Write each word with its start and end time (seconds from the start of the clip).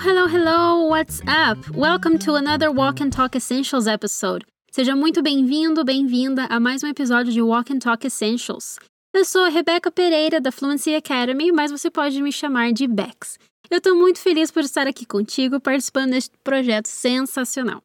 hello, 0.00 0.26
hello! 0.26 0.88
What's 0.88 1.20
up? 1.28 1.58
Welcome 1.76 2.18
to 2.20 2.34
another 2.34 2.72
Walk 2.72 3.02
and 3.02 3.10
Talk 3.10 3.36
Essentials 3.36 3.86
episode. 3.86 4.46
Seja 4.70 4.96
muito 4.96 5.22
bem-vindo, 5.22 5.84
bem-vinda 5.84 6.46
a 6.46 6.58
mais 6.58 6.82
um 6.82 6.86
episódio 6.86 7.30
de 7.30 7.42
Walk 7.42 7.70
and 7.70 7.80
Talk 7.80 8.06
Essentials. 8.06 8.78
Eu 9.12 9.26
sou 9.26 9.44
a 9.44 9.50
Rebeca 9.50 9.90
Pereira 9.90 10.40
da 10.40 10.50
Fluency 10.50 10.94
Academy, 10.94 11.52
mas 11.52 11.70
você 11.70 11.90
pode 11.90 12.22
me 12.22 12.32
chamar 12.32 12.72
de 12.72 12.86
Bex. 12.86 13.38
Eu 13.70 13.76
estou 13.76 13.94
muito 13.94 14.18
feliz 14.18 14.50
por 14.50 14.62
estar 14.62 14.86
aqui 14.86 15.04
contigo 15.04 15.60
participando 15.60 16.12
deste 16.12 16.34
projeto 16.42 16.86
sensacional. 16.86 17.82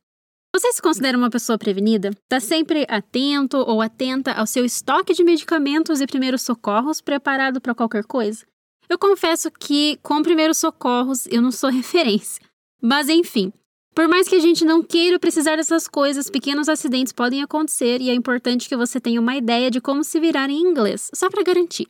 Você 0.55 0.71
se 0.71 0.81
considera 0.81 1.17
uma 1.17 1.29
pessoa 1.29 1.57
prevenida? 1.57 2.11
Está 2.23 2.39
sempre 2.39 2.85
atento 2.87 3.57
ou 3.57 3.81
atenta 3.81 4.31
ao 4.31 4.47
seu 4.47 4.63
estoque 4.63 5.13
de 5.13 5.21
medicamentos 5.21 5.99
e 5.99 6.07
primeiros 6.07 6.43
socorros 6.43 7.01
preparado 7.01 7.59
para 7.59 7.75
qualquer 7.75 8.05
coisa? 8.05 8.45
Eu 8.89 8.97
confesso 8.97 9.51
que 9.51 9.97
com 10.01 10.21
primeiros 10.21 10.57
socorros 10.57 11.27
eu 11.27 11.41
não 11.41 11.51
sou 11.51 11.69
referência. 11.71 12.41
Mas 12.81 13.09
enfim, 13.09 13.51
por 13.95 14.07
mais 14.07 14.27
que 14.27 14.35
a 14.35 14.39
gente 14.39 14.65
não 14.65 14.83
queira 14.83 15.17
precisar 15.17 15.55
dessas 15.55 15.87
coisas, 15.87 16.29
pequenos 16.29 16.67
acidentes 16.67 17.13
podem 17.13 17.41
acontecer 17.41 18.01
e 18.01 18.09
é 18.09 18.13
importante 18.13 18.67
que 18.67 18.75
você 18.75 18.99
tenha 18.99 19.21
uma 19.21 19.37
ideia 19.37 19.71
de 19.71 19.79
como 19.79 20.03
se 20.03 20.19
virar 20.19 20.49
em 20.49 20.59
inglês, 20.59 21.09
só 21.13 21.29
para 21.29 21.43
garantir. 21.43 21.87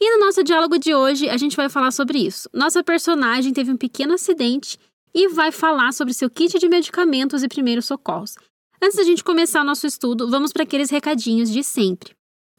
E 0.00 0.16
no 0.16 0.26
nosso 0.26 0.44
diálogo 0.44 0.78
de 0.78 0.94
hoje, 0.94 1.28
a 1.28 1.36
gente 1.36 1.56
vai 1.56 1.68
falar 1.68 1.90
sobre 1.90 2.18
isso. 2.18 2.48
Nossa 2.52 2.84
personagem 2.84 3.52
teve 3.52 3.72
um 3.72 3.76
pequeno 3.76 4.14
acidente 4.14 4.78
e 5.14 5.28
vai 5.28 5.50
falar 5.50 5.92
sobre 5.92 6.12
seu 6.12 6.28
kit 6.28 6.58
de 6.58 6.68
medicamentos 6.68 7.42
e 7.42 7.48
primeiros 7.48 7.86
socorros. 7.86 8.36
Antes 8.80 8.96
da 8.96 9.02
gente 9.02 9.24
começar 9.24 9.62
o 9.62 9.64
nosso 9.64 9.86
estudo, 9.86 10.30
vamos 10.30 10.52
para 10.52 10.62
aqueles 10.62 10.90
recadinhos 10.90 11.50
de 11.50 11.64
sempre. 11.64 12.17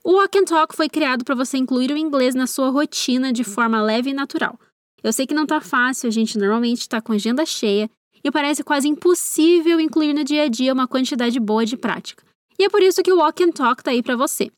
O 0.10 0.14
Walk 0.14 0.40
and 0.40 0.46
Talk 0.46 0.76
foi 0.76 0.90
criado 0.90 1.24
para 1.24 1.36
você 1.36 1.56
incluir 1.56 1.92
o 1.92 1.98
inglês 1.98 2.34
na 2.34 2.48
sua 2.48 2.72
rotina 2.72 3.32
de 3.32 3.44
forma 3.44 3.80
leve 3.80 4.10
e 4.10 4.14
natural. 4.14 4.60
Eu 5.04 5.14
sei 5.14 5.28
que 5.28 5.36
não 5.36 5.44
está 5.44 5.62
fácil, 5.62 6.08
a 6.08 6.12
gente 6.12 6.36
normalmente 6.36 6.80
está 6.80 7.00
com 7.00 7.14
agenda 7.14 7.46
cheia 7.46 7.88
e 8.24 8.32
parece 8.32 8.64
quase 8.64 8.88
impossível 8.88 9.80
incluir 9.80 10.16
no 10.16 10.24
dia 10.24 10.46
a 10.46 10.48
dia 10.48 10.74
uma 10.74 10.88
quantidade 10.88 11.40
boa 11.40 11.64
de 11.64 11.78
prática. 11.78 12.24
E 12.58 12.64
é 12.64 12.70
por 12.70 12.82
isso 12.82 13.04
que 13.04 13.14
o 13.14 13.18
Walk 13.18 13.44
and 13.44 13.52
Talk 13.52 13.82
está 13.82 13.92
aí 13.92 14.02
para 14.02 14.16
você. 14.16 14.50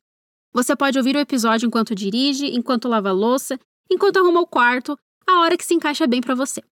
Você 0.54 0.74
pode 0.74 0.98
ouvir 0.98 1.18
o 1.18 1.20
episódio 1.20 1.68
enquanto 1.68 1.94
dirige, 1.94 2.48
enquanto 2.56 2.88
lava 2.88 3.12
louça, 3.12 3.60
enquanto 3.92 4.20
arruma 4.20 4.40
o 4.40 4.48
quarto, 4.48 4.98
a 5.28 5.42
hora 5.42 5.58
que 5.58 5.66
se 5.66 5.74
encaixa 5.74 6.08
bem 6.08 6.22
para 6.22 6.34
você. 6.34 6.64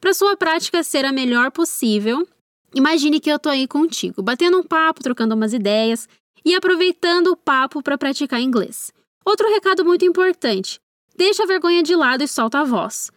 Para 0.00 0.14
sua 0.14 0.38
prática 0.38 0.82
ser 0.82 1.04
a 1.04 1.12
melhor 1.12 1.50
possível, 1.50 2.26
imagine 2.74 3.20
que 3.20 3.30
eu 3.30 3.38
tô 3.38 3.50
aí 3.50 3.68
contigo, 3.68 4.22
batendo 4.22 4.58
um 4.58 4.62
papo, 4.62 5.02
trocando 5.02 5.34
umas 5.34 5.52
ideias 5.52 6.08
e 6.44 6.54
aproveitando 6.54 7.28
o 7.28 7.36
papo 7.36 7.82
para 7.82 7.98
praticar 7.98 8.40
inglês. 8.40 8.92
Outro 9.24 9.48
recado 9.48 9.84
muito 9.84 10.04
importante: 10.04 10.80
deixa 11.16 11.44
a 11.44 11.46
vergonha 11.46 11.82
de 11.82 11.94
lado 11.94 12.22
e 12.22 12.28
solta 12.28 12.60
a 12.60 12.64
voz. 12.64 13.10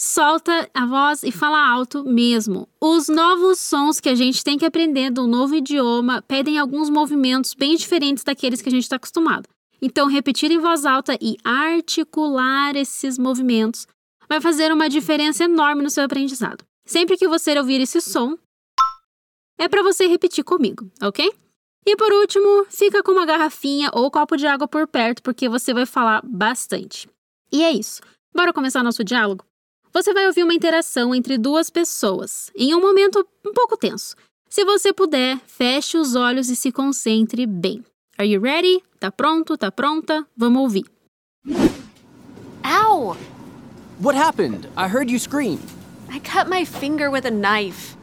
Solta 0.00 0.70
a 0.72 0.86
voz 0.86 1.24
e 1.24 1.32
fala 1.32 1.58
alto 1.68 2.04
mesmo. 2.04 2.68
Os 2.80 3.08
novos 3.08 3.58
sons 3.58 3.98
que 3.98 4.08
a 4.08 4.14
gente 4.14 4.44
tem 4.44 4.56
que 4.56 4.64
aprender 4.64 5.10
do 5.10 5.26
novo 5.26 5.56
idioma 5.56 6.22
pedem 6.22 6.56
alguns 6.56 6.88
movimentos 6.88 7.52
bem 7.52 7.74
diferentes 7.74 8.22
daqueles 8.22 8.62
que 8.62 8.68
a 8.68 8.72
gente 8.72 8.84
está 8.84 8.94
acostumado. 8.94 9.48
Então, 9.82 10.06
repetir 10.06 10.52
em 10.52 10.58
voz 10.58 10.86
alta 10.86 11.18
e 11.20 11.36
articular 11.42 12.76
esses 12.76 13.18
movimentos 13.18 13.88
vai 14.28 14.40
fazer 14.40 14.72
uma 14.72 14.88
diferença 14.88 15.44
enorme 15.44 15.82
no 15.82 15.90
seu 15.90 16.04
aprendizado. 16.04 16.64
Sempre 16.86 17.16
que 17.16 17.26
você 17.26 17.58
ouvir 17.58 17.80
esse 17.80 18.00
som, 18.00 18.38
é 19.58 19.68
para 19.68 19.82
você 19.82 20.06
repetir 20.06 20.44
comigo, 20.44 20.88
ok? 21.02 21.32
E 21.86 21.96
por 21.96 22.12
último, 22.12 22.66
fica 22.68 23.02
com 23.02 23.12
uma 23.12 23.24
garrafinha 23.26 23.90
ou 23.92 24.10
copo 24.10 24.36
de 24.36 24.46
água 24.46 24.68
por 24.68 24.86
perto, 24.86 25.22
porque 25.22 25.48
você 25.48 25.72
vai 25.72 25.86
falar 25.86 26.20
bastante. 26.24 27.08
E 27.50 27.64
é 27.64 27.70
isso. 27.70 28.02
Bora 28.34 28.52
começar 28.52 28.82
nosso 28.82 29.02
diálogo? 29.02 29.44
Você 29.92 30.12
vai 30.12 30.26
ouvir 30.26 30.42
uma 30.42 30.54
interação 30.54 31.14
entre 31.14 31.38
duas 31.38 31.70
pessoas, 31.70 32.50
em 32.54 32.74
um 32.74 32.80
momento 32.80 33.26
um 33.44 33.52
pouco 33.52 33.76
tenso. 33.76 34.14
Se 34.48 34.64
você 34.64 34.92
puder, 34.92 35.38
feche 35.46 35.96
os 35.96 36.14
olhos 36.14 36.48
e 36.48 36.56
se 36.56 36.70
concentre 36.70 37.46
bem. 37.46 37.84
Are 38.18 38.28
you 38.28 38.40
ready? 38.40 38.82
Tá 39.00 39.10
pronto? 39.10 39.56
Tá 39.56 39.70
pronta? 39.70 40.26
Vamos 40.36 40.62
ouvir. 40.62 40.84
Ow! 42.64 43.16
What 44.00 44.16
happened? 44.16 44.68
I 44.76 44.88
heard 44.88 45.10
you 45.10 45.18
scream. 45.18 45.58
I 46.10 46.20
cut 46.20 46.48
my 46.48 46.64
finger 46.64 47.10
with 47.10 47.26
a 47.26 47.30
knife. 47.30 47.96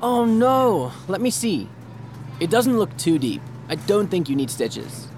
Oh 0.00 0.24
no, 0.24 0.92
let 1.08 1.20
me 1.20 1.30
see. 1.30 1.68
It 2.38 2.50
doesn't 2.50 2.78
look 2.78 2.94
too 2.96 3.18
deep. 3.18 3.40
I 3.68 3.76
don't 3.76 4.08
think 4.08 4.28
you 4.28 4.36
need 4.36 4.50
stitches. 4.50 5.08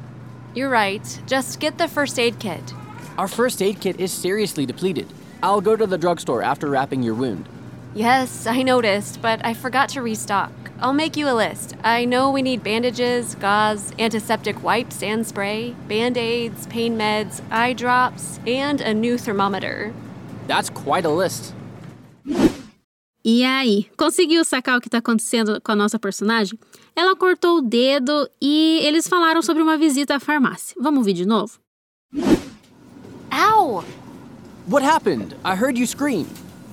You're 0.54 0.70
right. 0.70 1.20
Just 1.26 1.60
get 1.60 1.78
the 1.78 1.88
first 1.88 2.18
aid 2.18 2.38
kit. 2.38 2.72
Our 3.16 3.28
first 3.28 3.60
aid 3.60 3.80
kit 3.80 3.98
is 3.98 4.12
seriously 4.12 4.64
depleted. 4.66 5.12
I'll 5.42 5.60
go 5.60 5.76
to 5.76 5.86
the 5.86 5.98
drugstore 5.98 6.42
after 6.42 6.68
wrapping 6.68 7.02
your 7.02 7.14
wound. 7.14 7.48
Yes, 7.94 8.46
I 8.46 8.62
noticed, 8.62 9.20
but 9.20 9.44
I 9.44 9.54
forgot 9.54 9.88
to 9.90 10.02
restock. 10.02 10.52
I'll 10.80 10.92
make 10.92 11.16
you 11.16 11.28
a 11.28 11.34
list. 11.34 11.74
I 11.82 12.04
know 12.04 12.30
we 12.30 12.42
need 12.42 12.62
bandages, 12.62 13.34
gauze, 13.34 13.92
antiseptic 13.98 14.62
wipes 14.62 15.02
and 15.02 15.26
spray, 15.26 15.74
band 15.88 16.16
aids, 16.16 16.68
pain 16.68 16.96
meds, 16.96 17.40
eye 17.50 17.72
drops, 17.72 18.38
and 18.46 18.80
a 18.80 18.94
new 18.94 19.18
thermometer. 19.18 19.92
That's 20.46 20.70
quite 20.70 21.04
a 21.04 21.10
list. 21.10 21.52
E 23.24 23.44
aí, 23.44 23.86
conseguiu 23.96 24.44
sacar 24.44 24.78
o 24.78 24.80
que 24.80 24.88
está 24.88 24.98
acontecendo 24.98 25.60
com 25.60 25.72
a 25.72 25.76
nossa 25.76 25.98
personagem? 25.98 26.58
Ela 26.94 27.16
cortou 27.16 27.58
o 27.58 27.60
dedo 27.60 28.28
e 28.40 28.80
eles 28.82 29.08
falaram 29.08 29.42
sobre 29.42 29.62
uma 29.62 29.76
visita 29.76 30.16
à 30.16 30.20
farmácia. 30.20 30.76
Vamos 30.80 30.98
ouvir 30.98 31.14
de 31.14 31.26
novo? 31.26 31.58
Ow! 33.32 33.84
What 34.68 34.84
happened? 34.84 35.34
I 35.44 35.54
heard 35.54 35.78
you 35.78 35.86
scream. 35.86 36.26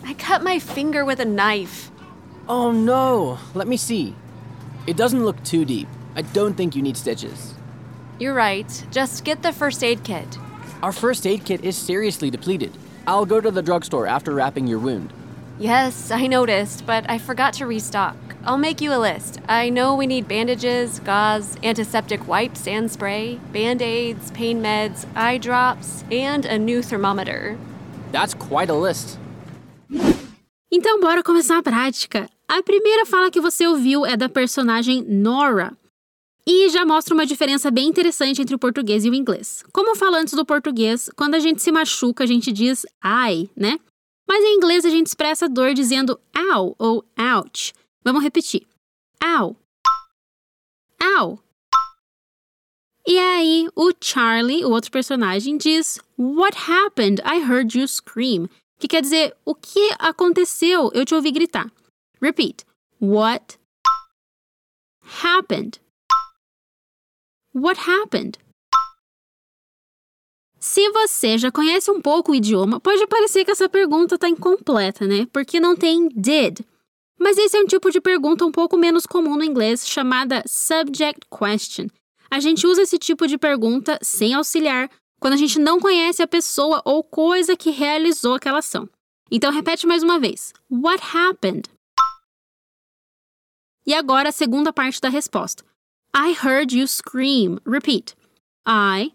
I 0.06 0.14
cut 0.14 0.44
my 0.44 0.60
finger 0.60 1.04
with 1.04 1.20
a 1.20 1.26
knife. 1.26 1.90
Oh 2.48 2.72
no, 2.72 3.40
let 3.56 3.68
me 3.68 3.76
see. 3.76 4.14
It 4.86 4.96
doesn't 4.96 5.24
look 5.24 5.42
too 5.44 5.66
deep. 5.66 5.88
I 6.16 6.22
don't 6.22 6.56
think 6.56 6.76
you 6.76 6.84
need 6.84 6.96
stitches. 6.96 7.56
You're 8.20 8.36
right. 8.36 8.68
Just 8.92 9.26
get 9.26 9.42
the 9.42 9.52
first 9.52 9.84
aid 9.84 10.04
kit. 10.04 10.38
Our 10.84 10.92
first 10.92 11.26
aid 11.26 11.44
kit 11.44 11.66
is 11.66 11.76
seriously 11.76 12.30
depleted. 12.30 12.72
I'll 13.08 13.26
go 13.26 13.42
to 13.42 13.50
the 13.50 13.64
drugstore 13.64 14.08
after 14.08 14.34
wrapping 14.34 14.68
your 14.68 14.80
wound. 14.80 15.12
Yes, 15.58 16.12
I 16.12 16.28
noticed, 16.28 16.86
but 16.86 17.10
I 17.10 17.18
forgot 17.18 17.54
to 17.54 17.66
restock. 17.66 18.18
I'll 18.44 18.58
make 18.58 18.82
you 18.82 18.92
a 18.92 19.00
list. 19.00 19.40
I 19.48 19.70
know 19.70 19.96
we 19.96 20.06
need 20.06 20.28
bandages, 20.28 21.00
gauze, 21.00 21.56
antiseptic 21.64 22.28
wipes 22.28 22.68
and 22.68 22.92
spray, 22.92 23.40
band 23.54 23.82
aids, 23.82 24.32
pain 24.32 24.62
meds, 24.62 25.06
eye 25.16 25.38
drops, 25.38 26.04
and 26.12 26.46
a 26.46 26.60
new 26.60 26.84
thermometer. 26.84 27.58
That's 28.12 28.34
quite 28.34 28.70
a 28.70 28.76
list. 28.76 29.18
Então, 30.70 31.00
bora 31.00 31.24
começar 31.24 31.58
a 31.58 31.64
prática. 31.64 32.30
A 32.50 32.62
primeira 32.62 33.06
fala 33.06 33.32
que 33.32 33.40
você 33.40 33.66
ouviu 33.66 34.06
é 34.06 34.18
da 34.18 34.28
personagem 34.28 35.06
Nora. 35.08 35.72
E 36.46 36.70
já 36.70 36.86
mostra 36.86 37.14
uma 37.14 37.26
diferença 37.26 37.72
bem 37.72 37.88
interessante 37.88 38.42
entre 38.42 38.54
o 38.54 38.60
português 38.60 39.06
e 39.06 39.10
o 39.10 39.16
inglês. 39.16 39.64
Como 39.72 39.96
falantes 39.96 40.34
do 40.34 40.46
português, 40.46 41.10
quando 41.16 41.36
a 41.36 41.40
gente 41.40 41.62
se 41.62 41.72
machuca, 41.72 42.26
a 42.26 42.28
gente 42.28 42.52
diz 42.52 42.86
ai, 43.02 43.50
né? 43.56 43.80
Mas 44.28 44.44
em 44.44 44.56
inglês 44.56 44.86
a 44.86 44.90
gente 44.90 45.08
expressa 45.08 45.48
dor 45.48 45.74
dizendo 45.74 46.20
ow 46.36 46.76
ou 46.80 47.06
ouch. 47.18 47.74
Vamos 48.04 48.24
repetir. 48.24 48.68
Ow. 49.24 49.56
Ow. 51.02 51.40
E 53.08 53.20
aí, 53.20 53.70
o 53.76 53.92
Charlie, 54.02 54.66
o 54.66 54.72
outro 54.72 54.92
personagem, 54.92 55.58
diz 55.58 56.00
What 56.18 56.58
happened? 56.70 57.22
I 57.24 57.40
heard 57.40 57.78
you 57.78 57.88
scream. 57.88 58.50
Que 58.80 58.88
quer 58.88 59.02
dizer, 59.02 59.36
o 59.46 59.54
que 59.54 59.92
aconteceu? 60.00 60.92
Eu 60.94 61.06
te 61.06 61.14
ouvi 61.14 61.32
gritar. 61.32 61.72
Repeat. 62.22 62.66
What 63.00 63.58
happened? 65.24 65.80
What 67.54 67.82
happened? 67.88 68.40
Se 70.68 70.90
você 70.90 71.38
já 71.38 71.52
conhece 71.52 71.92
um 71.92 72.02
pouco 72.02 72.32
o 72.32 72.36
idioma, 72.36 72.80
pode 72.80 73.06
parecer 73.06 73.46
que 73.46 73.52
essa 73.52 73.70
pergunta 73.70 74.16
está 74.16 74.28
incompleta, 74.28 75.06
né? 75.06 75.28
Porque 75.32 75.60
não 75.60 75.76
tem 75.76 76.10
did. 76.10 76.62
Mas 77.20 77.38
esse 77.38 77.56
é 77.56 77.62
um 77.62 77.68
tipo 77.68 77.92
de 77.92 78.02
pergunta 78.02 78.44
um 78.44 78.52
pouco 78.52 78.76
menos 78.76 79.06
comum 79.06 79.38
no 79.38 79.44
inglês, 79.44 79.88
chamada 79.88 80.44
subject 80.48 81.28
question. 81.30 81.86
A 82.32 82.40
gente 82.40 82.66
usa 82.66 82.82
esse 82.82 82.98
tipo 82.98 83.28
de 83.28 83.38
pergunta 83.38 84.00
sem 84.02 84.34
auxiliar 84.34 84.90
quando 85.20 85.36
a 85.36 85.38
gente 85.38 85.60
não 85.60 85.80
conhece 85.80 86.24
a 86.24 86.28
pessoa 86.28 86.82
ou 86.84 87.04
coisa 87.04 87.56
que 87.56 87.70
realizou 87.70 88.34
aquela 88.34 88.58
ação. 88.58 88.90
Então 89.30 89.52
repete 89.52 89.86
mais 89.86 90.02
uma 90.02 90.20
vez. 90.20 90.52
What 90.70 91.04
happened? 91.16 91.70
E 93.86 93.94
agora 93.94 94.30
a 94.30 94.34
segunda 94.34 94.74
parte 94.74 95.00
da 95.00 95.10
resposta. 95.10 95.64
I 96.14 96.36
heard 96.44 96.76
you 96.76 96.88
scream. 96.88 97.60
Repeat. 97.68 98.16
I 98.68 99.15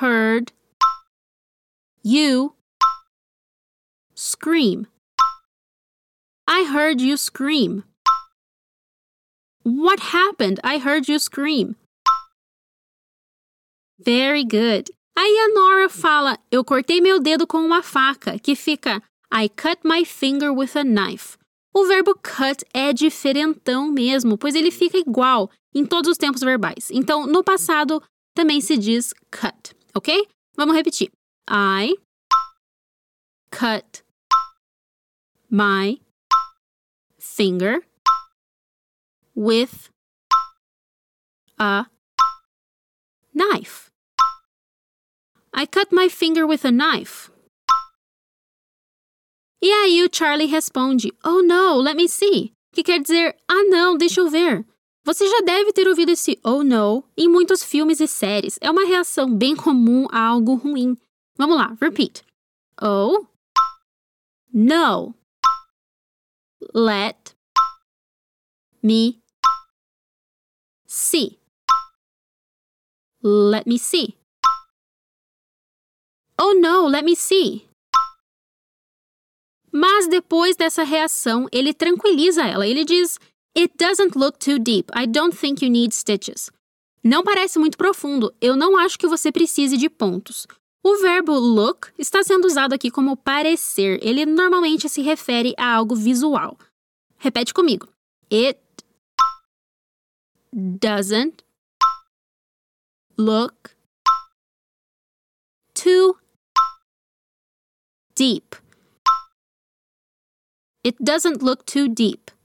heard 0.00 0.52
you 2.02 2.54
scream. 4.14 4.86
I 6.46 6.64
heard 6.64 7.00
you 7.00 7.16
scream. 7.16 7.84
What 9.62 10.00
happened? 10.12 10.60
I 10.62 10.78
heard 10.78 11.08
you 11.08 11.18
scream. 11.18 11.76
Very 13.98 14.44
good. 14.44 14.90
Aí 15.18 15.38
a 15.38 15.48
Nora 15.54 15.88
fala: 15.88 16.38
Eu 16.50 16.64
cortei 16.64 17.00
meu 17.00 17.18
dedo 17.18 17.46
com 17.46 17.58
uma 17.58 17.82
faca, 17.82 18.38
que 18.38 18.54
fica 18.54 19.02
I 19.32 19.48
cut 19.48 19.80
my 19.82 20.04
finger 20.04 20.52
with 20.52 20.76
a 20.76 20.84
knife. 20.84 21.36
O 21.74 21.86
verbo 21.86 22.14
cut 22.14 22.64
é 22.72 22.92
diferentão 22.92 23.90
mesmo, 23.90 24.38
pois 24.38 24.54
ele 24.54 24.70
fica 24.70 24.96
igual 24.96 25.50
em 25.74 25.84
todos 25.84 26.10
os 26.10 26.16
tempos 26.16 26.40
verbais. 26.40 26.90
Então, 26.90 27.26
no 27.26 27.42
passado 27.42 28.02
também 28.34 28.60
se 28.60 28.76
diz 28.76 29.12
cut, 29.30 29.74
ok? 29.96 30.28
Vamos 30.56 30.76
repetir. 30.76 31.10
I 31.48 31.96
cut 33.50 34.02
my 35.50 35.98
finger 37.18 37.80
with 39.34 39.90
a 41.58 41.86
knife. 43.34 43.90
I 45.54 45.64
cut 45.64 45.90
my 45.90 46.08
finger 46.08 46.46
with 46.46 46.64
a 46.66 46.70
knife. 46.70 47.30
E 49.62 49.72
aí 49.72 50.02
o 50.04 50.08
Charlie 50.08 50.46
responde: 50.46 51.10
Oh 51.24 51.40
no, 51.40 51.80
let 51.80 51.96
me 51.96 52.06
see. 52.06 52.52
Que 52.74 52.82
quer 52.82 53.00
dizer: 53.00 53.34
Ah 53.48 53.64
não, 53.64 53.96
deixa 53.96 54.20
eu 54.20 54.28
ver. 54.28 54.66
Você 55.06 55.24
já 55.28 55.40
deve 55.42 55.72
ter 55.72 55.86
ouvido 55.86 56.10
esse 56.10 56.36
oh 56.42 56.64
no 56.64 57.04
em 57.16 57.28
muitos 57.28 57.62
filmes 57.62 58.00
e 58.00 58.08
séries. 58.08 58.58
É 58.60 58.68
uma 58.68 58.84
reação 58.84 59.32
bem 59.32 59.54
comum 59.54 60.08
a 60.10 60.20
algo 60.20 60.56
ruim. 60.56 60.98
Vamos 61.38 61.56
lá, 61.56 61.76
repeat. 61.80 62.24
Oh 62.82 63.24
no. 64.52 65.14
Let 66.74 67.36
me 68.82 69.22
see. 70.88 71.38
Let 73.22 73.64
me 73.64 73.78
see. 73.78 74.16
Oh 76.36 76.52
no, 76.52 76.88
let 76.88 77.04
me 77.04 77.14
see. 77.14 77.64
Mas 79.70 80.08
depois 80.08 80.56
dessa 80.56 80.82
reação, 80.82 81.46
ele 81.52 81.72
tranquiliza 81.72 82.42
ela. 82.42 82.66
Ele 82.66 82.84
diz: 82.84 83.20
It 83.58 83.78
doesn't 83.78 84.14
look 84.14 84.38
too 84.38 84.58
deep. 84.58 84.90
I 84.94 85.06
don't 85.06 85.34
think 85.34 85.64
you 85.64 85.70
need 85.70 85.94
stitches. 85.94 86.50
Não 87.02 87.24
parece 87.24 87.58
muito 87.58 87.78
profundo. 87.78 88.30
Eu 88.38 88.54
não 88.54 88.76
acho 88.76 88.98
que 88.98 89.06
você 89.06 89.32
precise 89.32 89.78
de 89.78 89.88
pontos. 89.88 90.46
O 90.84 90.98
verbo 90.98 91.32
look 91.32 91.90
está 91.98 92.22
sendo 92.22 92.46
usado 92.46 92.74
aqui 92.74 92.90
como 92.90 93.16
parecer. 93.16 93.98
Ele 94.02 94.26
normalmente 94.26 94.90
se 94.90 95.00
refere 95.00 95.54
a 95.56 95.72
algo 95.74 95.96
visual. 95.96 96.58
Repete 97.16 97.54
comigo. 97.54 97.88
It 98.30 98.60
doesn't 100.52 101.42
look 103.16 103.70
too 105.72 106.18
deep. 108.14 108.54
It 110.84 111.02
doesn't 111.02 111.42
look 111.42 111.64
too 111.64 111.88
deep. 111.88 112.35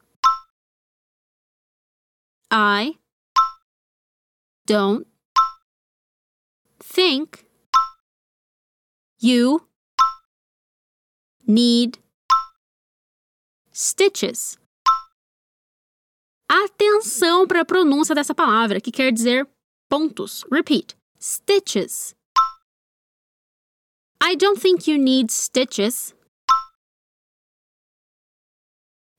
I 2.53 2.95
don't 4.68 5.07
think 6.83 7.45
you 9.21 9.62
need 11.48 11.98
stitches. 13.71 14.57
Atenção 16.50 17.48
para 17.48 17.62
a 17.62 17.65
pronúncia 17.65 18.13
dessa 18.13 18.36
palavra, 18.36 18.81
que 18.81 18.92
quer 18.92 19.13
dizer 19.13 19.48
pontos. 19.89 20.44
Repeat. 20.51 20.98
Stitches. 21.18 22.13
I 24.21 24.36
don't 24.36 24.59
think 24.59 24.92
you 24.92 24.98
need 24.98 25.31
stitches. 25.31 26.13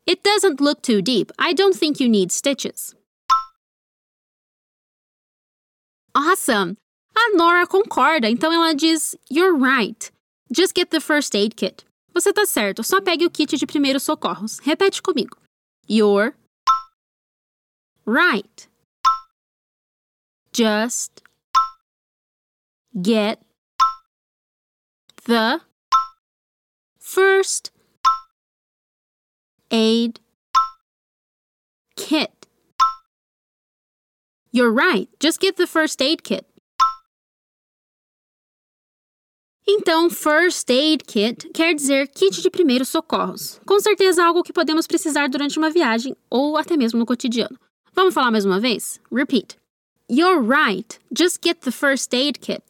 It 0.06 0.22
doesn't 0.22 0.60
look 0.60 0.82
too 0.82 1.00
deep. 1.00 1.32
I 1.38 1.54
don't 1.54 1.74
think 1.74 1.98
you 1.98 2.10
need 2.10 2.30
stitches. 2.30 2.94
Awesome! 6.14 6.76
A 7.16 7.36
Nora 7.36 7.66
concorda, 7.66 8.28
então 8.28 8.52
ela 8.52 8.74
diz: 8.74 9.16
You're 9.30 9.56
right. 9.56 10.12
Just 10.54 10.74
get 10.74 10.90
the 10.90 11.00
first 11.00 11.34
aid 11.34 11.54
kit. 11.56 11.86
Você 12.12 12.32
tá 12.32 12.44
certo, 12.44 12.82
só 12.82 13.00
pegue 13.00 13.24
o 13.24 13.30
kit 13.30 13.56
de 13.56 13.66
primeiros 13.66 14.02
socorros. 14.02 14.58
Repete 14.58 15.00
comigo. 15.00 15.38
You're 15.88 16.34
right. 18.06 18.68
Just 20.54 21.22
get 22.94 23.38
the 25.24 25.62
first 26.98 27.72
aid 29.70 30.20
kit. 31.96 32.30
You're 34.54 34.70
right, 34.70 35.08
just 35.18 35.40
get 35.40 35.56
the 35.56 35.66
first 35.66 36.02
aid 36.02 36.22
kit. 36.22 36.44
Então, 39.66 40.10
first 40.10 40.70
aid 40.70 41.06
kit 41.06 41.48
quer 41.54 41.72
dizer 41.72 42.06
kit 42.08 42.42
de 42.42 42.50
primeiros 42.50 42.90
socorros. 42.90 43.58
Com 43.64 43.80
certeza 43.80 44.22
algo 44.22 44.42
que 44.42 44.52
podemos 44.52 44.86
precisar 44.86 45.28
durante 45.28 45.56
uma 45.56 45.70
viagem 45.70 46.14
ou 46.28 46.58
até 46.58 46.76
mesmo 46.76 46.98
no 46.98 47.06
cotidiano. 47.06 47.58
Vamos 47.94 48.12
falar 48.12 48.30
mais 48.30 48.44
uma 48.44 48.60
vez? 48.60 49.00
Repeat. 49.10 49.56
You're 50.10 50.42
right. 50.42 50.98
Just 51.16 51.38
get 51.42 51.62
the 51.62 51.72
first 51.72 52.14
aid 52.14 52.38
kit. 52.38 52.62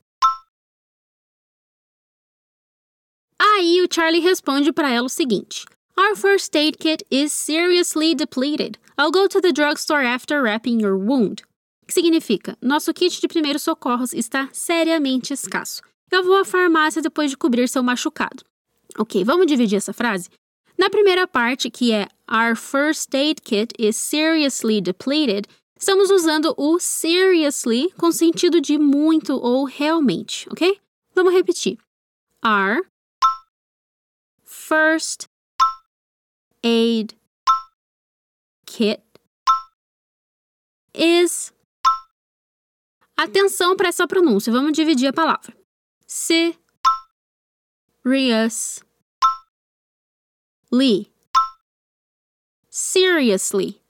Aí 3.40 3.82
o 3.82 3.88
Charlie 3.93 4.20
responde 4.20 4.73
para 4.73 4.88
ela 4.88 5.06
o 5.06 5.11
seguinte: 5.11 5.64
Our 5.99 6.14
first 6.14 6.55
aid 6.56 6.79
kit 6.79 7.05
is 7.11 7.32
seriously 7.32 8.14
depleted. 8.14 8.79
I'll 8.96 9.11
go 9.11 9.26
to 9.26 9.40
the 9.40 9.52
drugstore 9.52 10.05
after 10.05 10.40
wrapping 10.40 10.81
your 10.81 10.96
wound. 10.96 11.43
Significa: 11.92 12.56
nosso 12.62 12.90
kit 12.94 13.20
de 13.20 13.28
primeiros 13.28 13.62
socorros 13.62 14.14
está 14.14 14.48
seriamente 14.50 15.34
escasso. 15.34 15.82
Eu 16.10 16.24
vou 16.24 16.36
à 16.36 16.44
farmácia 16.44 17.02
depois 17.02 17.30
de 17.30 17.36
cobrir 17.36 17.68
seu 17.68 17.82
machucado. 17.82 18.42
Ok, 18.98 19.22
vamos 19.24 19.46
dividir 19.46 19.76
essa 19.76 19.92
frase? 19.92 20.30
Na 20.78 20.88
primeira 20.88 21.26
parte, 21.26 21.70
que 21.70 21.92
é 21.92 22.08
Our 22.30 22.56
first 22.56 23.14
aid 23.14 23.42
kit 23.42 23.74
is 23.78 23.94
seriously 23.94 24.80
depleted, 24.80 25.46
estamos 25.78 26.10
usando 26.10 26.54
o 26.56 26.78
seriously 26.80 27.92
com 27.98 28.10
sentido 28.10 28.58
de 28.58 28.78
muito 28.78 29.34
ou 29.34 29.66
realmente, 29.66 30.48
ok? 30.50 30.80
Vamos 31.14 31.34
repetir. 31.34 31.76
Our 32.42 32.86
first 34.43 35.26
aid 36.64 37.14
kit 38.64 39.02
is. 40.94 41.52
Atenção 43.22 43.76
para 43.76 43.86
essa 43.86 44.05
pronúncia, 44.05 44.52
vamos 44.52 44.72
dividir 44.72 45.06
a 45.06 45.12
palavra. 45.12 45.56
Se. 46.08 46.58
Seriously. 52.69 53.81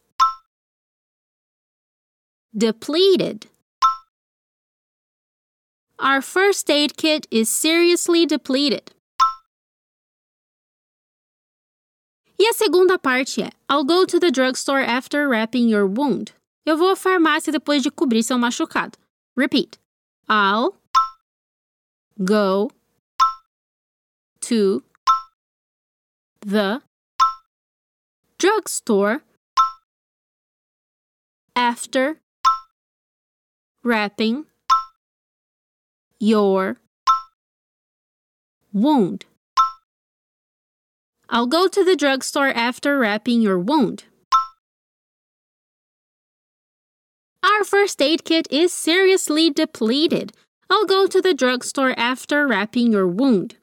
Depleted. 2.53 3.49
Our 5.99 6.21
first 6.21 6.69
aid 6.71 6.99
kit 6.99 7.27
is 7.31 7.49
seriously 7.49 8.27
depleted. 8.27 8.91
E 12.39 12.47
a 12.49 12.53
segunda 12.53 12.99
parte 12.99 13.41
é: 13.41 13.51
I'll 13.71 13.83
go 13.83 14.05
to 14.05 14.21
the 14.21 14.31
drugstore 14.31 14.85
after 14.85 15.27
wrapping 15.27 15.71
your 15.71 15.87
wound. 15.87 16.35
Eu 16.67 16.77
vou 16.77 16.91
à 16.91 16.97
farmácia 16.97 17.51
depois 17.51 17.83
de 17.83 17.91
cobrir 17.91 18.23
seu 18.23 18.37
machucado. 18.37 19.02
Repeat. 19.35 19.79
I'll 20.29 20.77
go 22.23 22.71
to 24.43 24.83
the 26.41 26.83
drugstore 28.39 29.23
after 31.57 32.21
wrapping 33.83 34.47
your 36.19 36.79
wound. 38.73 39.25
I'll 41.29 41.47
go 41.47 41.69
to 41.69 41.85
the 41.85 41.97
drugstore 41.97 42.49
after 42.49 42.99
wrapping 42.99 43.41
your 43.41 43.59
wound. 43.59 44.05
Our 47.45 47.65
first 47.65 48.01
aid 48.01 48.25
kit 48.25 48.47
is 48.51 48.73
seriously 48.73 49.51
depleted. 49.51 50.33
I'll 50.71 50.87
go 50.87 51.07
to 51.07 51.21
the 51.21 51.35
drugstore 51.35 51.93
after 51.99 52.47
wrapping 52.47 52.93
your 52.93 53.07
wound. 53.07 53.57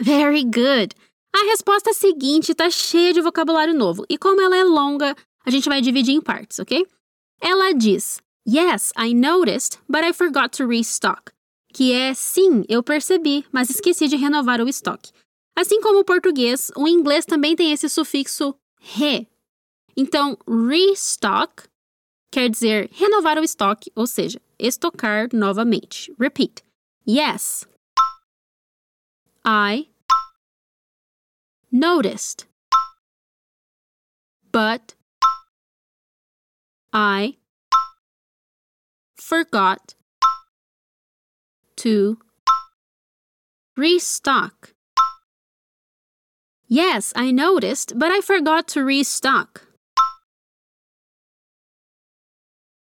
Very 0.00 0.42
good! 0.42 0.94
A 1.34 1.44
resposta 1.46 1.92
seguinte 1.94 2.50
está 2.50 2.68
cheia 2.68 3.12
de 3.12 3.22
vocabulário 3.22 3.72
novo 3.72 4.04
e, 4.08 4.18
como 4.18 4.40
ela 4.40 4.56
é 4.56 4.64
longa, 4.64 5.14
a 5.46 5.50
gente 5.50 5.68
vai 5.68 5.80
dividir 5.80 6.14
em 6.14 6.20
partes, 6.20 6.58
ok? 6.58 6.84
Ela 7.40 7.72
diz: 7.72 8.20
Yes, 8.46 8.92
I 8.98 9.14
noticed, 9.14 9.78
but 9.88 10.02
I 10.02 10.12
forgot 10.12 10.50
to 10.56 10.66
restock. 10.66 11.32
Que 11.72 11.92
é 11.92 12.12
sim, 12.12 12.64
eu 12.68 12.82
percebi, 12.82 13.46
mas 13.52 13.70
esqueci 13.70 14.08
de 14.08 14.16
renovar 14.16 14.60
o 14.60 14.68
estoque. 14.68 15.12
Assim 15.56 15.80
como 15.80 16.00
o 16.00 16.04
português, 16.04 16.70
o 16.76 16.88
inglês 16.88 17.26
também 17.26 17.54
tem 17.54 17.72
esse 17.72 17.88
sufixo 17.88 18.54
re. 18.80 19.28
Então, 19.96 20.36
restock 20.68 21.68
quer 22.30 22.48
dizer 22.48 22.88
renovar 22.92 23.38
o 23.38 23.44
estoque, 23.44 23.92
ou 23.94 24.06
seja, 24.06 24.40
estocar 24.58 25.28
novamente. 25.32 26.12
Repeat. 26.18 26.64
Yes. 27.06 27.66
I 29.44 29.88
noticed. 31.70 32.46
But 34.50 34.94
I 36.92 37.38
forgot 39.16 39.94
to 41.76 42.18
restock. 43.76 44.74
Yes, 46.72 47.12
I 47.14 47.32
noticed, 47.32 47.98
but 47.98 48.10
I 48.10 48.22
forgot 48.22 48.66
to 48.68 48.82
restock. 48.82 49.60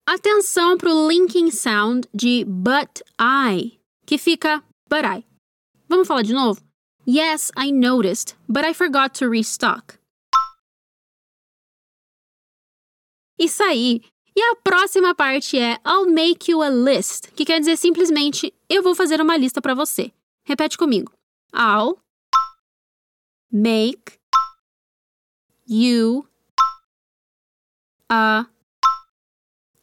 Atenção 0.08 0.78
para 0.78 0.90
o 0.90 1.06
linking 1.06 1.52
sound 1.52 2.08
de 2.16 2.46
but 2.46 3.02
I, 3.20 3.78
que 4.06 4.18
fica 4.18 4.64
but 4.88 5.04
I. 5.04 5.26
Vamos 5.90 6.08
falar 6.08 6.22
de 6.22 6.32
novo? 6.32 6.62
Yes, 7.06 7.52
I 7.58 7.74
noticed, 7.74 8.36
but 8.48 8.64
I 8.64 8.74
forgot 8.74 9.14
to 9.16 9.30
restock. 9.30 10.00
Isso 13.38 13.62
aí. 13.64 14.02
E 14.34 14.42
a 14.42 14.56
próxima 14.64 15.14
parte 15.14 15.60
é 15.60 15.78
I'll 15.86 16.10
make 16.10 16.50
you 16.50 16.62
a 16.62 16.70
list, 16.70 17.34
que 17.36 17.44
quer 17.44 17.60
dizer 17.60 17.76
simplesmente 17.76 18.54
eu 18.70 18.82
vou 18.82 18.96
fazer 18.96 19.20
uma 19.20 19.36
lista 19.36 19.62
para 19.62 19.76
você. 19.76 20.14
Repete 20.46 20.78
comigo. 20.78 21.12
I'll 21.54 22.00
make 23.54 24.20
you 25.68 26.28
a 28.10 28.48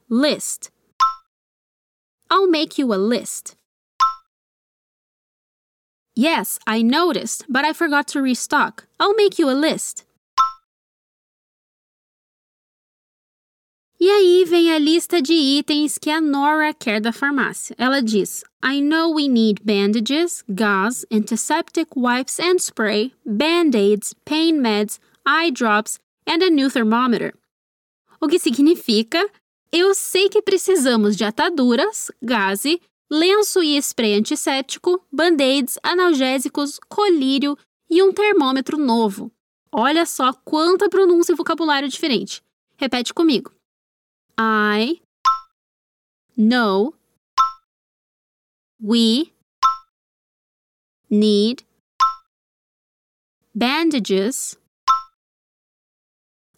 list. 0.08 0.70
I'll 2.28 2.48
make 2.48 2.78
you 2.78 2.92
a 2.92 2.96
list. 2.96 3.56
Yes, 6.16 6.58
I 6.66 6.82
noticed, 6.82 7.44
but 7.48 7.64
I 7.64 7.72
forgot 7.72 8.08
to 8.08 8.20
restock. 8.20 8.86
I'll 8.98 9.14
make 9.14 9.38
you 9.38 9.48
a 9.48 9.52
list. 9.54 10.04
E 14.02 14.08
aí 14.08 14.46
vem 14.46 14.72
a 14.72 14.78
lista 14.78 15.20
de 15.20 15.34
itens 15.34 15.98
que 15.98 16.08
a 16.08 16.22
Nora 16.22 16.72
quer 16.72 17.02
da 17.02 17.12
farmácia. 17.12 17.76
Ela 17.76 18.00
diz: 18.00 18.42
I 18.64 18.80
know 18.80 19.14
we 19.14 19.28
need 19.28 19.62
bandages, 19.62 20.42
gauze, 20.48 21.06
antiseptic 21.12 21.90
wipes 21.94 22.40
and 22.40 22.58
spray, 22.58 23.12
band-aids, 23.26 24.14
pain 24.24 24.58
meds, 24.58 24.98
eye 25.28 25.50
drops 25.50 26.00
and 26.26 26.42
a 26.42 26.48
new 26.48 26.70
thermometer. 26.70 27.34
O 28.18 28.26
que 28.26 28.38
significa 28.38 29.22
eu 29.70 29.94
sei 29.94 30.30
que 30.30 30.40
precisamos 30.40 31.14
de 31.14 31.24
ataduras, 31.24 32.10
gaze, 32.22 32.80
lenço 33.10 33.62
e 33.62 33.76
spray 33.82 34.14
antisséptico, 34.14 34.98
band-aids, 35.12 35.78
analgésicos, 35.82 36.80
colírio 36.88 37.54
e 37.90 38.02
um 38.02 38.14
termômetro 38.14 38.78
novo. 38.78 39.30
Olha 39.70 40.06
só 40.06 40.32
quanta 40.32 40.88
pronúncia 40.88 41.34
e 41.34 41.36
vocabulário 41.36 41.86
diferente. 41.86 42.42
Repete 42.78 43.12
comigo. 43.12 43.52
I 44.42 44.94
know 46.34 46.94
we 48.82 49.34
need 51.10 51.64
bandages. 53.54 54.56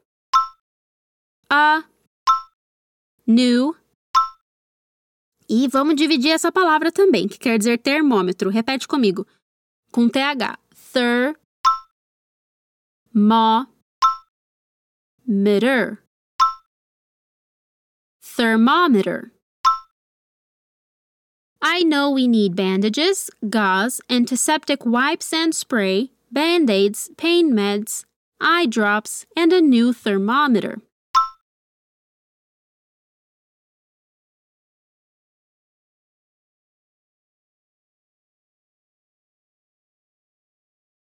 a 1.51 1.85
new. 3.27 3.77
E 5.49 5.69
vamos 5.69 5.97
dividir 5.97 6.31
essa 6.31 6.51
palavra 6.51 6.91
também, 6.91 7.29
que 7.29 7.39
quer 7.39 7.59
dizer 7.59 7.79
termômetro. 7.79 8.49
Repete 8.49 8.89
comigo, 8.89 9.27
com 9.91 10.09
TH 10.09 10.59
ther 10.93 11.37
ma 13.13 13.67
meter 15.27 15.99
thermometer 18.37 19.31
I 21.65 21.85
know 21.85 22.11
we 22.11 22.27
need 22.27 22.57
bandages, 22.57 23.31
gauze, 23.49 24.01
antiseptic 24.11 24.85
wipes 24.85 25.33
and 25.33 25.55
spray, 25.55 26.11
band-aids, 26.33 27.11
pain 27.17 27.53
meds, 27.53 28.05
eye 28.41 28.67
drops, 28.67 29.27
and 29.37 29.53
a 29.53 29.61
new 29.61 29.93
thermometer. 29.93 30.81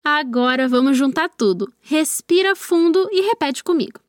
Agora 0.10 0.70
vamos 0.70 0.98
juntar 0.98 1.30
tudo. 1.38 1.74
Respira 1.82 2.56
fundo 2.56 3.10
e 3.12 3.22
repete 3.28 3.62
comigo. 3.62 4.00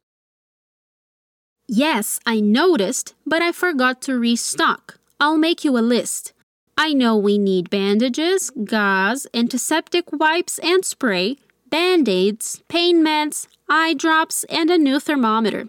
Yes, 1.69 2.21
I 2.25 2.41
noticed, 2.41 3.15
but 3.27 3.43
I 3.43 3.51
forgot 3.51 4.01
to 4.03 4.17
restock. 4.17 5.01
I'll 5.19 5.37
make 5.37 5.65
you 5.65 5.77
a 5.77 5.83
list. 5.83 6.33
I 6.81 6.93
know 6.93 7.17
we 7.17 7.39
need 7.39 7.71
bandages, 7.71 8.51
gauze, 8.51 9.27
antiseptic 9.35 10.13
wipes 10.13 10.61
and 10.61 10.85
spray, 10.85 11.37
band 11.69 12.09
aids, 12.09 12.63
pain 12.69 13.05
meds, 13.05 13.49
eye 13.69 13.95
drops, 13.95 14.45
and 14.45 14.71
a 14.71 14.79
new 14.79 15.01
thermometer. 15.01 15.69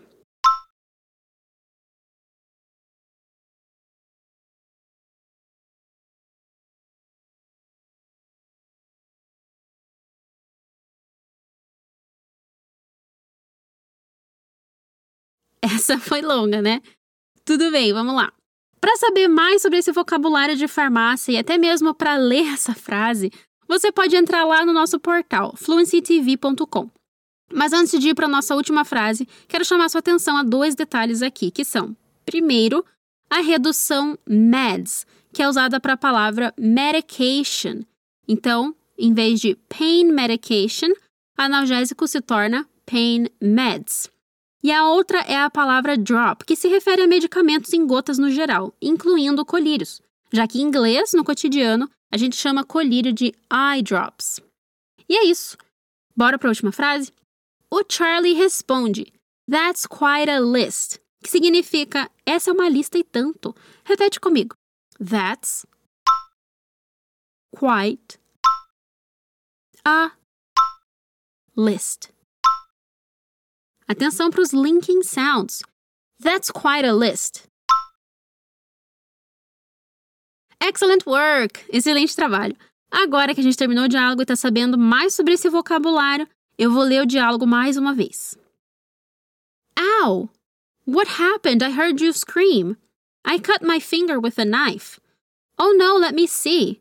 Essa 15.63 15.97
foi 15.97 16.21
longa, 16.21 16.61
né? 16.61 16.83
Tudo 17.43 17.71
bem, 17.71 17.91
vamos 17.93 18.13
lá. 18.13 18.31
Para 18.81 18.95
saber 18.97 19.27
mais 19.27 19.61
sobre 19.61 19.79
esse 19.79 19.91
vocabulário 19.91 20.55
de 20.55 20.67
farmácia 20.67 21.31
e 21.31 21.37
até 21.37 21.57
mesmo 21.57 21.93
para 21.93 22.15
ler 22.15 22.47
essa 22.53 22.73
frase, 22.73 23.31
você 23.67 23.91
pode 23.91 24.15
entrar 24.15 24.45
lá 24.45 24.65
no 24.65 24.73
nosso 24.73 24.99
portal 24.99 25.53
fluencytv.com. 25.55 26.89
Mas 27.53 27.73
antes 27.73 27.99
de 27.99 28.09
ir 28.09 28.15
para 28.15 28.25
a 28.25 28.29
nossa 28.29 28.55
última 28.55 28.85
frase, 28.85 29.27
quero 29.47 29.65
chamar 29.65 29.89
sua 29.89 29.99
atenção 29.99 30.37
a 30.37 30.43
dois 30.43 30.75
detalhes 30.75 31.21
aqui, 31.21 31.51
que 31.51 31.65
são: 31.65 31.95
primeiro, 32.25 32.85
a 33.29 33.41
redução 33.41 34.17
meds, 34.27 35.05
que 35.33 35.41
é 35.41 35.49
usada 35.49 35.79
para 35.79 35.93
a 35.93 35.97
palavra 35.97 36.53
medication. 36.57 37.81
Então, 38.27 38.75
em 38.97 39.13
vez 39.13 39.39
de 39.39 39.55
pain 39.67 40.05
medication, 40.05 40.89
analgésico 41.37 42.07
se 42.07 42.21
torna 42.21 42.67
pain 42.85 43.27
meds. 43.41 44.09
E 44.61 44.71
a 44.71 44.87
outra 44.89 45.19
é 45.19 45.37
a 45.37 45.49
palavra 45.49 45.97
drop, 45.97 46.43
que 46.43 46.55
se 46.55 46.67
refere 46.67 47.01
a 47.01 47.07
medicamentos 47.07 47.71
em 47.73 47.87
gotas 47.87 48.17
no 48.17 48.29
geral, 48.29 48.73
incluindo 48.81 49.45
colírios, 49.45 50.01
já 50.31 50.45
que 50.47 50.59
em 50.59 50.63
inglês, 50.63 51.13
no 51.13 51.23
cotidiano, 51.23 51.89
a 52.11 52.17
gente 52.17 52.35
chama 52.35 52.65
colírio 52.65 53.13
de 53.13 53.33
eye 53.51 53.81
drops. 53.81 54.41
E 55.07 55.15
é 55.15 55.25
isso. 55.25 55.57
Bora 56.15 56.37
para 56.37 56.49
a 56.49 56.51
última 56.51 56.71
frase? 56.71 57.13
O 57.71 57.83
Charlie 57.89 58.33
responde: 58.33 59.13
That's 59.49 59.87
quite 59.87 60.29
a 60.29 60.39
list, 60.39 60.99
que 61.23 61.29
significa 61.29 62.09
essa 62.25 62.49
é 62.49 62.53
uma 62.53 62.67
lista 62.67 62.97
e 62.97 63.03
tanto. 63.03 63.55
Repete 63.85 64.19
comigo. 64.19 64.55
That's 64.99 65.65
quite 67.51 68.19
a 69.85 70.11
list. 71.55 72.09
Atenção 73.89 74.29
para 74.29 74.41
os 74.41 74.53
linking 74.53 75.01
sounds. 75.01 75.63
That's 76.21 76.51
quite 76.51 76.85
a 76.85 76.93
list. 76.93 77.47
Excellent 80.61 81.07
work! 81.07 81.65
Excelente 81.73 82.15
trabalho. 82.15 82.55
Agora 82.91 83.33
que 83.33 83.41
a 83.41 83.43
gente 83.43 83.57
terminou 83.57 83.85
o 83.85 83.87
diálogo 83.87 84.21
e 84.21 84.23
está 84.23 84.35
sabendo 84.35 84.77
mais 84.77 85.15
sobre 85.15 85.33
esse 85.33 85.49
vocabulário, 85.49 86.27
eu 86.55 86.71
vou 86.71 86.83
ler 86.83 87.01
o 87.01 87.05
diálogo 87.07 87.47
mais 87.47 87.77
uma 87.77 87.95
vez. 87.95 88.37
Ow! 89.79 90.29
What 90.85 91.09
happened? 91.19 91.63
I 91.63 91.71
heard 91.71 91.99
you 91.99 92.13
scream. 92.13 92.77
I 93.25 93.39
cut 93.39 93.65
my 93.65 93.79
finger 93.79 94.19
with 94.19 94.37
a 94.37 94.45
knife. 94.45 94.99
Oh 95.57 95.73
no, 95.75 95.97
let 95.97 96.13
me 96.13 96.27
see. 96.27 96.79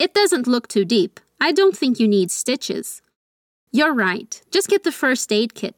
It 0.00 0.12
doesn't 0.12 0.48
look 0.48 0.66
too 0.66 0.84
deep. 0.84 1.20
I 1.40 1.52
don't 1.52 1.76
think 1.76 2.00
you 2.00 2.08
need 2.08 2.32
stitches. 2.32 3.00
You're 3.70 3.94
right. 3.94 4.42
Just 4.50 4.68
get 4.68 4.82
the 4.82 4.90
first 4.90 5.32
aid 5.32 5.54
kit. 5.54 5.76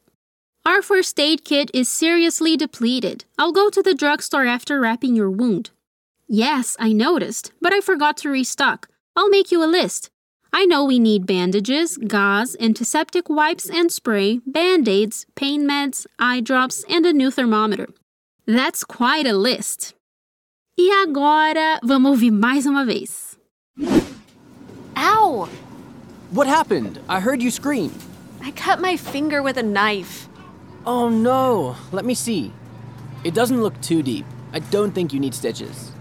Our 0.71 0.83
first 0.83 1.19
aid 1.19 1.45
kit 1.45 1.69
is 1.75 1.89
seriously 1.89 2.57
depleted. 2.57 3.25
I'll 3.37 3.51
go 3.51 3.71
to 3.71 3.83
the 3.83 3.93
drugstore 3.93 4.47
after 4.47 4.79
wrapping 4.79 5.17
your 5.17 5.29
wound. 5.29 5.71
Yes, 6.29 6.77
I 6.79 6.93
noticed, 6.93 7.51
but 7.61 7.73
I 7.73 7.81
forgot 7.81 8.17
to 8.19 8.31
restock. 8.31 8.89
I'll 9.17 9.29
make 9.29 9.51
you 9.51 9.65
a 9.65 9.67
list. 9.67 10.11
I 10.53 10.67
know 10.67 10.85
we 10.85 11.01
need 11.01 11.27
bandages, 11.27 11.97
gauze, 11.97 12.55
antiseptic 12.61 13.29
wipes 13.29 13.69
and 13.69 13.91
spray, 13.91 14.39
band 14.47 14.89
aids, 14.89 15.27
pain 15.35 15.67
meds, 15.69 16.07
eye 16.21 16.41
drops, 16.41 16.85
and 16.89 17.05
a 17.05 17.13
new 17.13 17.33
thermometer. 17.33 17.89
That's 18.47 18.85
quite 18.85 19.27
a 19.27 19.37
list. 19.37 19.95
E 20.79 20.89
agora, 21.03 21.81
vamos 21.83 22.13
ouvir 22.13 22.31
mais 22.31 22.65
uma 22.65 22.87
vez. 22.87 23.37
Ow! 24.97 25.49
What 26.31 26.47
happened? 26.47 27.01
I 27.09 27.19
heard 27.19 27.43
you 27.43 27.51
scream. 27.51 27.93
I 28.41 28.53
cut 28.53 28.81
my 28.81 28.97
finger 28.97 29.43
with 29.43 29.57
a 29.57 29.65
knife. 29.65 30.30
Oh 30.87 31.11
no, 31.11 31.77
let 31.93 32.05
me 32.05 32.15
see. 32.15 32.53
It 33.23 33.35
doesn't 33.35 33.61
look 33.61 33.79
too 33.83 34.03
deep. 34.03 34.25
I 34.53 34.61
don't 34.61 34.93
think 34.93 35.13
you 35.13 35.21
need 35.21 35.35
stitches. 35.35 35.93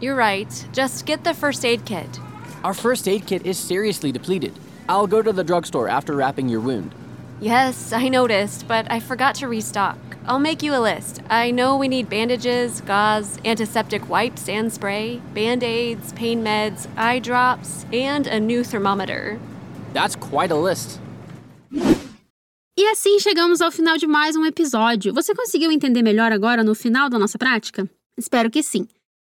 You're 0.00 0.16
right. 0.16 0.66
Just 0.72 1.04
get 1.04 1.24
the 1.24 1.34
first 1.34 1.64
aid 1.64 1.84
kit. 1.84 2.18
Our 2.62 2.74
first 2.74 3.06
aid 3.06 3.26
kit 3.26 3.44
is 3.44 3.58
seriously 3.58 4.12
depleted. 4.12 4.58
I'll 4.88 5.06
go 5.06 5.20
to 5.20 5.32
the 5.32 5.44
drugstore 5.44 5.88
after 5.88 6.16
wrapping 6.16 6.48
your 6.48 6.60
wound. 6.60 6.94
Yes, 7.40 7.92
I 7.92 8.08
noticed, 8.08 8.66
but 8.66 8.90
I 8.90 9.00
forgot 9.00 9.34
to 9.36 9.48
restock. 9.48 9.98
I'll 10.26 10.38
make 10.38 10.62
you 10.62 10.74
a 10.74 10.80
list. 10.80 11.20
I 11.28 11.50
know 11.50 11.76
we 11.76 11.88
need 11.88 12.08
bandages, 12.08 12.80
gauze, 12.80 13.38
antiseptic 13.44 14.08
wipes 14.08 14.48
and 14.48 14.72
spray, 14.72 15.20
band 15.34 15.62
aids, 15.62 16.14
pain 16.14 16.42
meds, 16.42 16.86
eye 16.96 17.18
drops, 17.18 17.84
and 17.92 18.26
a 18.26 18.40
new 18.40 18.64
thermometer. 18.64 19.38
That's 19.92 20.16
quite 20.16 20.50
a 20.50 20.56
list. 20.56 20.98
E 22.76 22.86
assim 22.88 23.20
chegamos 23.20 23.60
ao 23.60 23.70
final 23.70 23.96
de 23.96 24.04
mais 24.04 24.34
um 24.34 24.44
episódio. 24.44 25.14
Você 25.14 25.32
conseguiu 25.32 25.70
entender 25.70 26.02
melhor 26.02 26.32
agora 26.32 26.64
no 26.64 26.74
final 26.74 27.08
da 27.08 27.16
nossa 27.16 27.38
prática? 27.38 27.88
Espero 28.18 28.50
que 28.50 28.64
sim. 28.64 28.88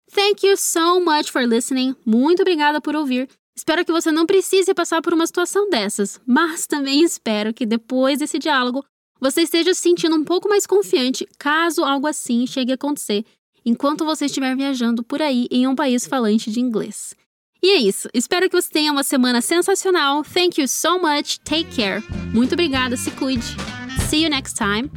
Thank 0.09 0.47
you 0.47 0.55
so 0.55 1.01
much 1.01 1.29
for 1.29 1.41
listening. 1.41 1.93
Muito 2.05 2.41
obrigada 2.41 2.79
por 2.79 2.95
ouvir. 2.95 3.27
Espero 3.53 3.83
que 3.83 3.91
você 3.91 4.13
não 4.13 4.25
precise 4.25 4.73
passar 4.73 5.01
por 5.01 5.13
uma 5.13 5.27
situação 5.27 5.69
dessas, 5.69 6.21
mas 6.25 6.65
também 6.65 7.03
espero 7.03 7.53
que 7.53 7.65
depois 7.65 8.19
desse 8.19 8.39
diálogo 8.39 8.81
você 9.19 9.41
esteja 9.41 9.73
se 9.73 9.81
sentindo 9.81 10.15
um 10.15 10.23
pouco 10.23 10.47
mais 10.47 10.65
confiante 10.65 11.27
caso 11.37 11.83
algo 11.83 12.07
assim 12.07 12.47
chegue 12.47 12.71
a 12.71 12.75
acontecer 12.75 13.25
enquanto 13.65 14.05
você 14.05 14.25
estiver 14.25 14.55
viajando 14.55 15.03
por 15.03 15.21
aí 15.21 15.47
em 15.51 15.67
um 15.67 15.75
país 15.75 16.07
falante 16.07 16.49
de 16.49 16.61
inglês. 16.61 17.13
E 17.63 17.71
é 17.71 17.77
isso. 17.77 18.09
Espero 18.13 18.49
que 18.49 18.61
você 18.61 18.69
tenha 18.69 18.91
uma 18.91 19.03
semana 19.03 19.39
sensacional. 19.39 20.21
Thank 20.21 20.59
you 20.59 20.67
so 20.67 20.99
much. 20.99 21.39
Take 21.45 21.73
care. 21.73 22.03
Muito 22.33 22.53
obrigada. 22.53 22.97
Se 22.97 23.09
cuide. 23.11 23.55
See 24.09 24.21
you 24.23 24.29
next 24.29 24.57
time. 24.57 24.91